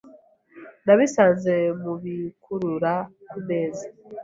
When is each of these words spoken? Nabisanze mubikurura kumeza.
Nabisanze 0.85 1.53
mubikurura 1.81 2.93
kumeza. 3.29 3.85